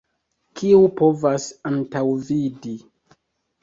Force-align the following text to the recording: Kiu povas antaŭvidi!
Kiu 0.61 0.79
povas 1.03 1.47
antaŭvidi! 1.73 2.79